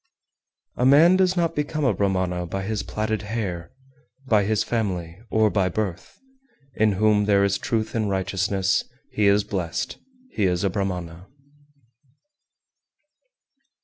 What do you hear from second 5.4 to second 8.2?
by birth; in whom there is truth and